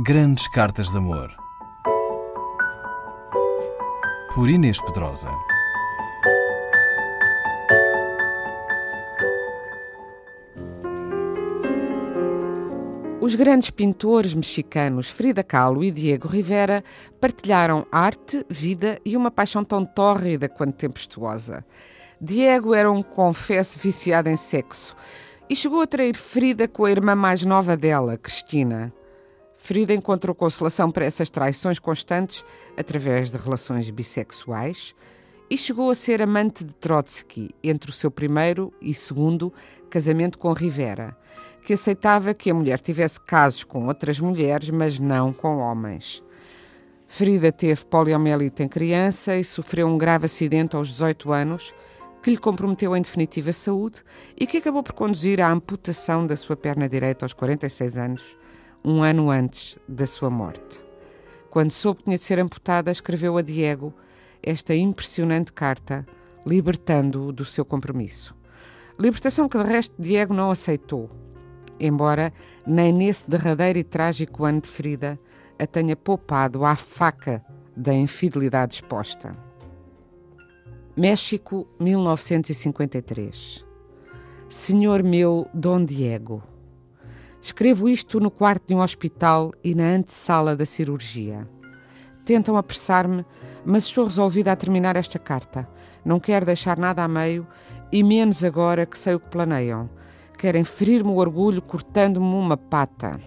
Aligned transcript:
Grandes 0.00 0.48
Cartas 0.48 0.90
de 0.90 0.96
Amor. 0.96 1.30
Por 4.34 4.50
Inês 4.50 4.80
Pedrosa. 4.80 5.30
Os 13.20 13.36
grandes 13.36 13.70
pintores 13.70 14.34
mexicanos 14.34 15.10
Frida 15.10 15.44
Kahlo 15.44 15.84
e 15.84 15.92
Diego 15.92 16.26
Rivera 16.26 16.82
partilharam 17.20 17.86
arte, 17.92 18.44
vida 18.50 18.98
e 19.04 19.16
uma 19.16 19.30
paixão 19.30 19.62
tão 19.64 19.86
tórrida 19.86 20.48
quanto 20.48 20.74
tempestuosa. 20.74 21.64
Diego 22.20 22.74
era 22.74 22.90
um 22.90 23.00
confesso 23.00 23.78
viciado 23.78 24.28
em 24.28 24.36
sexo 24.36 24.96
e 25.48 25.54
chegou 25.54 25.80
a 25.80 25.86
trair 25.86 26.16
Frida 26.16 26.66
com 26.66 26.84
a 26.84 26.90
irmã 26.90 27.14
mais 27.14 27.44
nova 27.44 27.76
dela, 27.76 28.18
Cristina. 28.18 28.92
Frida 29.64 29.94
encontrou 29.94 30.34
consolação 30.34 30.90
para 30.90 31.06
essas 31.06 31.30
traições 31.30 31.78
constantes 31.78 32.44
através 32.76 33.30
de 33.30 33.38
relações 33.38 33.88
bissexuais 33.88 34.94
e 35.48 35.56
chegou 35.56 35.90
a 35.90 35.94
ser 35.94 36.20
amante 36.20 36.62
de 36.62 36.74
Trotsky 36.74 37.54
entre 37.64 37.88
o 37.88 37.92
seu 37.94 38.10
primeiro 38.10 38.74
e 38.78 38.92
segundo 38.92 39.50
casamento 39.88 40.38
com 40.38 40.52
Rivera 40.52 41.16
que 41.64 41.72
aceitava 41.72 42.34
que 42.34 42.50
a 42.50 42.54
mulher 42.54 42.78
tivesse 42.78 43.18
casos 43.18 43.64
com 43.64 43.86
outras 43.86 44.20
mulheres, 44.20 44.68
mas 44.68 44.98
não 44.98 45.32
com 45.32 45.56
homens. 45.56 46.22
Frida 47.08 47.50
teve 47.50 47.86
poliomielite 47.86 48.62
em 48.62 48.68
criança 48.68 49.34
e 49.34 49.42
sofreu 49.42 49.88
um 49.88 49.96
grave 49.96 50.26
acidente 50.26 50.76
aos 50.76 50.88
18 50.88 51.32
anos, 51.32 51.74
que 52.22 52.28
lhe 52.28 52.36
comprometeu 52.36 52.94
em 52.94 53.00
definitiva 53.00 53.48
a 53.48 53.54
saúde 53.54 54.02
e 54.38 54.46
que 54.46 54.58
acabou 54.58 54.82
por 54.82 54.92
conduzir 54.92 55.40
à 55.40 55.50
amputação 55.50 56.26
da 56.26 56.36
sua 56.36 56.54
perna 56.54 56.86
direita 56.86 57.24
aos 57.24 57.32
46 57.32 57.96
anos, 57.96 58.36
um 58.84 59.02
ano 59.02 59.30
antes 59.30 59.78
da 59.88 60.06
sua 60.06 60.30
morte. 60.30 60.80
Quando 61.50 61.70
soube 61.70 61.98
que 61.98 62.04
tinha 62.04 62.18
de 62.18 62.24
ser 62.24 62.38
amputada, 62.38 62.90
escreveu 62.90 63.36
a 63.36 63.42
Diego 63.42 63.94
esta 64.42 64.74
impressionante 64.74 65.52
carta, 65.52 66.06
libertando-o 66.44 67.32
do 67.32 67.44
seu 67.44 67.64
compromisso. 67.64 68.34
Libertação 68.98 69.48
que 69.48 69.58
de 69.58 69.64
resto 69.64 69.94
Diego 69.98 70.34
não 70.34 70.50
aceitou 70.50 71.10
embora 71.78 72.32
nem 72.66 72.92
nesse 72.92 73.28
derradeiro 73.28 73.78
e 73.78 73.84
trágico 73.84 74.44
ano 74.44 74.60
de 74.60 74.68
ferida 74.68 75.18
a 75.58 75.66
tenha 75.66 75.96
poupado 75.96 76.64
à 76.64 76.76
faca 76.76 77.44
da 77.76 77.92
infidelidade 77.92 78.74
exposta. 78.74 79.36
México, 80.96 81.66
1953. 81.80 83.64
Senhor 84.48 85.02
meu 85.02 85.48
Dom 85.52 85.84
Diego, 85.84 86.42
escrevo 87.44 87.88
isto 87.90 88.18
no 88.18 88.30
quarto 88.30 88.68
de 88.68 88.74
um 88.74 88.80
hospital 88.80 89.52
e 89.62 89.74
na 89.74 89.84
antessala 89.84 90.56
da 90.56 90.64
cirurgia. 90.64 91.46
Tentam 92.24 92.56
apressar-me, 92.56 93.24
mas 93.66 93.84
estou 93.84 94.06
resolvida 94.06 94.50
a 94.50 94.56
terminar 94.56 94.96
esta 94.96 95.18
carta. 95.18 95.68
Não 96.02 96.18
quero 96.18 96.46
deixar 96.46 96.78
nada 96.78 97.04
a 97.04 97.08
meio 97.08 97.46
e 97.92 98.02
menos 98.02 98.42
agora 98.42 98.86
que 98.86 98.96
sei 98.96 99.14
o 99.14 99.20
que 99.20 99.28
planeiam 99.28 99.90
Querem 100.38 100.64
ferir-me 100.64 101.10
o 101.10 101.16
orgulho 101.16 101.62
cortando-me 101.62 102.26
uma 102.26 102.56
pata. 102.56 103.20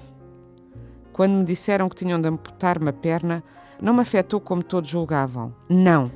Quando 1.14 1.34
me 1.34 1.46
disseram 1.46 1.88
que 1.88 1.96
tinham 1.96 2.20
de 2.20 2.28
amputar 2.28 2.80
uma 2.80 2.94
perna, 2.94 3.44
não 3.82 3.94
me 3.94 4.02
afetou 4.02 4.42
como 4.42 4.62
todos 4.64 4.90
julgavam. 4.90 5.54
Não. 5.70 6.12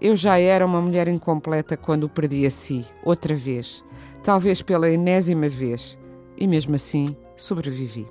Eu 0.00 0.14
já 0.14 0.38
era 0.38 0.64
uma 0.64 0.80
mulher 0.80 1.08
incompleta 1.08 1.76
quando 1.76 2.04
o 2.04 2.08
perdi 2.08 2.46
a 2.46 2.50
si, 2.50 2.86
outra 3.02 3.34
vez, 3.34 3.84
talvez 4.22 4.60
pela 4.62 4.90
enésima 4.90 5.48
vez, 5.48 5.98
e 6.36 6.46
mesmo 6.46 6.74
assim 6.74 7.16
sobrevivi. 7.36 8.08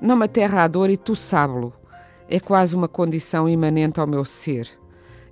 Não 0.00 0.16
me 0.16 0.24
aterra 0.24 0.62
a 0.62 0.68
dor 0.68 0.90
e 0.90 0.96
tu 0.96 1.16
sábelo. 1.16 1.72
É 2.28 2.38
quase 2.38 2.76
uma 2.76 2.88
condição 2.88 3.48
imanente 3.48 3.98
ao 3.98 4.06
meu 4.06 4.24
ser. 4.24 4.68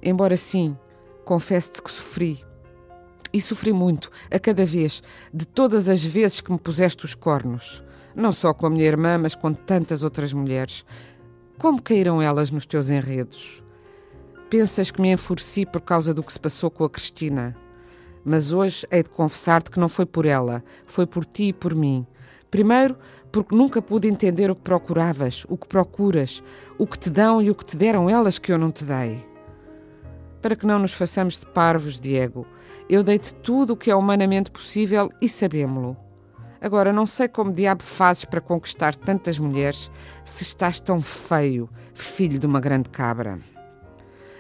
Embora 0.03 0.37
sim, 0.37 0.77
confesso-te 1.25 1.83
que 1.83 1.91
sofri, 1.91 2.45
e 3.33 3.41
sofri 3.41 3.73
muito, 3.73 4.11
a 4.31 4.39
cada 4.39 4.65
vez, 4.65 5.03
de 5.33 5.47
todas 5.47 5.89
as 5.89 6.03
vezes 6.03 6.41
que 6.41 6.51
me 6.51 6.59
puseste 6.59 7.05
os 7.05 7.15
cornos. 7.15 7.85
Não 8.15 8.33
só 8.33 8.55
com 8.55 8.67
a 8.67 8.71
minha 8.71 8.87
irmã, 8.87 9.19
mas 9.19 9.35
com 9.35 9.53
tantas 9.53 10.03
outras 10.03 10.33
mulheres. 10.33 10.87
Como 11.59 11.83
caíram 11.83 12.23
elas 12.23 12.51
nos 12.51 12.65
teus 12.65 12.89
enredos? 12.89 13.63
Pensas 14.49 14.91
que 14.91 15.03
me 15.03 15.13
enfureci 15.13 15.67
por 15.67 15.83
causa 15.83 16.15
do 16.15 16.23
que 16.23 16.33
se 16.33 16.41
passou 16.41 16.71
com 16.71 16.85
a 16.85 16.91
Cristina. 16.91 17.55
Mas 18.29 18.53
hoje 18.53 18.85
hei 18.91 19.05
de 19.05 19.11
confessar-te 19.11 19.71
que 19.71 19.79
não 19.79 19.89
foi 19.89 20.05
por 20.05 20.27
ela, 20.27 20.65
foi 20.85 21.07
por 21.07 21.25
ti 21.25 21.45
e 21.45 21.53
por 21.53 21.77
mim. 21.77 22.05
Primeiro, 22.51 22.99
porque 23.31 23.55
nunca 23.55 23.81
pude 23.81 24.09
entender 24.09 24.51
o 24.51 24.57
que 24.57 24.63
procuravas, 24.63 25.47
o 25.49 25.57
que 25.57 25.69
procuras, 25.69 26.43
o 26.77 26.89
que 26.89 26.99
te 26.99 27.09
dão 27.09 27.41
e 27.41 27.49
o 27.53 27.55
que 27.55 27.65
te 27.65 27.77
deram 27.77 28.11
elas 28.11 28.37
que 28.37 28.53
eu 28.53 28.59
não 28.59 28.73
te 28.73 28.85
dei. 28.85 29.25
Para 30.43 30.57
que 30.57 30.67
não 30.67 30.81
nos 30.81 30.93
façamos 30.93 31.37
de 31.37 31.47
parvos, 31.47 32.01
Diego, 32.01 32.45
eu 32.91 33.05
dei-te 33.05 33.33
tudo 33.33 33.75
o 33.75 33.77
que 33.77 33.93
é 33.93 33.95
humanamente 33.95 34.51
possível 34.51 35.09
e 35.23 35.29
sabemos-lo. 35.29 35.97
Agora, 36.61 36.93
não 36.93 37.07
sei 37.07 37.29
como 37.29 37.53
diabo 37.53 37.85
fazes 37.85 38.25
para 38.25 38.41
conquistar 38.41 38.97
tantas 38.97 39.39
mulheres 39.39 39.89
se 40.25 40.43
estás 40.43 40.81
tão 40.81 41.01
feio, 41.01 41.71
filho 41.95 42.41
de 42.41 42.47
uma 42.47 42.59
grande 42.59 42.91
cabra. 42.91 43.39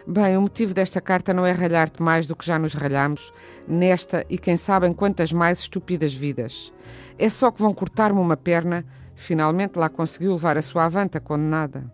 Bem, 0.06 0.36
o 0.36 0.42
motivo 0.42 0.72
desta 0.72 1.00
carta 1.00 1.34
não 1.34 1.44
é 1.44 1.50
ralhar-te 1.50 2.00
mais 2.02 2.26
do 2.26 2.36
que 2.36 2.46
já 2.46 2.58
nos 2.58 2.74
ralhamos 2.74 3.32
nesta 3.66 4.24
e 4.30 4.38
quem 4.38 4.56
sabe 4.56 4.86
em 4.86 4.92
quantas 4.92 5.32
mais 5.32 5.58
estúpidas 5.58 6.14
vidas. 6.14 6.72
É 7.18 7.28
só 7.28 7.50
que 7.50 7.60
vão 7.60 7.74
cortar-me 7.74 8.20
uma 8.20 8.36
perna, 8.36 8.84
finalmente 9.14 9.76
lá 9.76 9.88
conseguiu 9.88 10.32
levar 10.32 10.56
a 10.56 10.62
sua 10.62 10.84
avanta 10.84 11.20
condenada. 11.20 11.84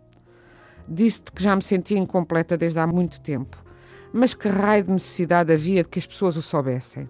Disse-te 0.87 1.33
que 1.33 1.43
já 1.43 1.57
me 1.57 1.63
sentia 1.63 1.99
incompleta 1.99 2.57
desde 2.57 2.79
há 2.79 2.87
muito 2.87 3.21
tempo 3.21 3.63
mas 4.13 4.35
que 4.35 4.49
raio 4.49 4.85
de 4.85 4.91
necessidade 4.91 5.53
havia 5.53 5.83
de 5.83 5.89
que 5.89 5.99
as 5.99 6.07
pessoas 6.07 6.37
o 6.37 6.43
soubessem? 6.43 7.09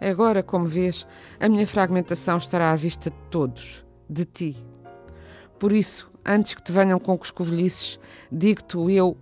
Agora, 0.00 0.42
como 0.42 0.66
vês, 0.66 1.06
a 1.40 1.48
minha 1.48 1.66
fragmentação 1.66 2.36
estará 2.36 2.70
à 2.70 2.76
vista 2.76 3.10
de 3.10 3.16
todos, 3.30 3.84
de 4.08 4.24
ti. 4.24 4.56
Por 5.58 5.72
isso, 5.72 6.10
antes 6.24 6.54
que 6.54 6.62
te 6.62 6.70
venham 6.70 7.00
com 7.00 7.18
coscovilhices, 7.18 7.98
digo-te 8.30 8.76
eu 8.94 9.16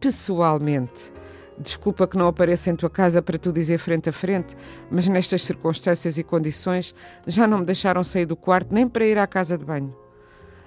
pessoalmente. 0.00 1.12
Desculpa 1.58 2.08
que 2.08 2.16
não 2.16 2.26
apareça 2.26 2.70
em 2.70 2.76
tua 2.76 2.88
casa 2.88 3.20
para 3.20 3.38
tu 3.38 3.52
dizer 3.52 3.76
frente 3.76 4.08
a 4.08 4.12
frente, 4.12 4.56
mas 4.90 5.06
nestas 5.06 5.44
circunstâncias 5.44 6.16
e 6.16 6.24
condições 6.24 6.94
já 7.26 7.46
não 7.46 7.58
me 7.58 7.66
deixaram 7.66 8.02
sair 8.02 8.24
do 8.24 8.34
quarto 8.34 8.72
nem 8.72 8.88
para 8.88 9.04
ir 9.04 9.18
à 9.18 9.26
casa 9.26 9.58
de 9.58 9.64
banho. 9.64 9.94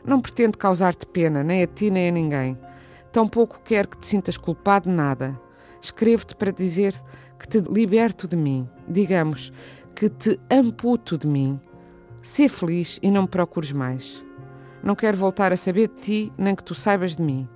Não 0.06 0.22
pretendo 0.22 0.58
causar-te 0.58 1.08
pena, 1.08 1.44
nem 1.44 1.64
a 1.64 1.68
ti 1.68 1.90
nem 1.90 2.10
a 2.10 2.12
ninguém. 2.12 2.58
Tampouco 3.12 3.60
quero 3.66 3.88
que 3.88 3.98
te 3.98 4.06
sintas 4.06 4.38
culpado 4.38 4.88
de 4.88 4.96
nada. 4.96 5.40
Escrevo-te 5.82 6.36
para 6.36 6.52
dizer 6.52 6.94
que 7.40 7.48
te 7.48 7.60
liberto 7.60 8.28
de 8.28 8.36
mim, 8.36 8.70
digamos, 8.88 9.52
que 9.96 10.10
te 10.10 10.40
amputo 10.50 11.18
de 11.18 11.28
mim. 11.28 11.60
Sê 12.22 12.48
feliz 12.48 13.00
e 13.02 13.10
não 13.10 13.24
me 13.24 13.28
procures 13.28 13.72
mais. 13.72 14.24
Não 14.84 14.96
quero 14.96 15.18
voltar 15.18 15.52
a 15.52 15.58
saber 15.58 15.88
de 15.88 16.02
ti, 16.02 16.34
nem 16.38 16.56
que 16.56 16.64
tu 16.64 16.76
saibas 16.76 17.16
de 17.16 17.22
mim. 17.24 17.48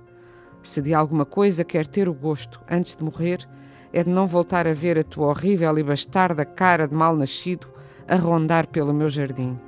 Se 0.62 0.82
de 0.82 0.94
alguma 0.94 1.24
coisa 1.24 1.64
quer 1.64 1.86
ter 1.86 2.08
o 2.08 2.14
gosto 2.14 2.60
antes 2.70 2.96
de 2.96 3.02
morrer, 3.02 3.48
é 3.92 4.04
de 4.04 4.10
não 4.10 4.26
voltar 4.26 4.66
a 4.66 4.74
ver 4.74 4.98
a 4.98 5.04
tua 5.04 5.28
horrível 5.28 5.78
e 5.78 5.82
bastarda 5.82 6.44
cara 6.44 6.86
de 6.86 6.94
mal 6.94 7.16
nascido 7.16 7.68
a 8.06 8.16
rondar 8.16 8.66
pelo 8.66 8.92
meu 8.92 9.08
jardim. 9.08 9.58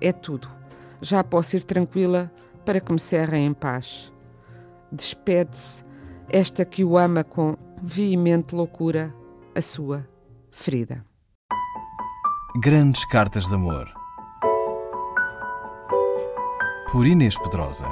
É 0.00 0.12
tudo. 0.12 0.48
Já 1.00 1.22
posso 1.22 1.56
ir 1.56 1.62
tranquila 1.62 2.32
para 2.64 2.80
que 2.80 2.92
me 2.92 2.98
cerrem 2.98 3.46
em 3.46 3.54
paz. 3.54 4.12
Despede-se 4.90 5.84
esta 6.28 6.64
que 6.64 6.84
o 6.84 6.96
ama 6.96 7.22
com 7.22 7.56
veemente 7.82 8.54
loucura, 8.54 9.14
a 9.54 9.60
sua 9.60 10.08
ferida. 10.50 11.04
Grandes 12.60 13.04
Cartas 13.06 13.48
de 13.48 13.54
Amor. 13.54 13.92
Por 16.90 17.06
Inês 17.06 17.36
Pedrosa. 17.38 17.86